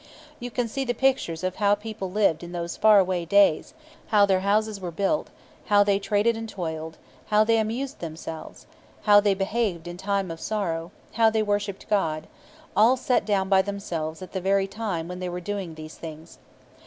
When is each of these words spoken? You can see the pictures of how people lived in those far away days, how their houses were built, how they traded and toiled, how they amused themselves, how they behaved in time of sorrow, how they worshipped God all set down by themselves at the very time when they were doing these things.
You 0.39 0.49
can 0.49 0.67
see 0.67 0.83
the 0.83 0.95
pictures 0.95 1.43
of 1.43 1.57
how 1.57 1.75
people 1.75 2.09
lived 2.09 2.41
in 2.41 2.53
those 2.53 2.75
far 2.75 2.97
away 2.97 3.23
days, 3.23 3.75
how 4.07 4.25
their 4.25 4.39
houses 4.39 4.81
were 4.81 4.89
built, 4.89 5.29
how 5.67 5.83
they 5.83 5.99
traded 5.99 6.35
and 6.35 6.49
toiled, 6.49 6.97
how 7.27 7.43
they 7.43 7.59
amused 7.59 7.99
themselves, 7.99 8.65
how 9.03 9.19
they 9.19 9.35
behaved 9.35 9.87
in 9.87 9.97
time 9.97 10.31
of 10.31 10.41
sorrow, 10.41 10.89
how 11.13 11.29
they 11.29 11.43
worshipped 11.43 11.87
God 11.87 12.25
all 12.75 12.97
set 12.97 13.25
down 13.27 13.47
by 13.47 13.61
themselves 13.61 14.23
at 14.23 14.31
the 14.31 14.41
very 14.41 14.65
time 14.65 15.07
when 15.07 15.19
they 15.19 15.29
were 15.29 15.39
doing 15.39 15.75
these 15.75 15.99
things. 15.99 16.39